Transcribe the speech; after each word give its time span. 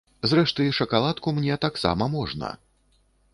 Зрэшты, 0.29 0.65
шакаладку 0.77 1.33
мне 1.39 1.59
таксама 1.67 2.09
можна! 2.17 2.49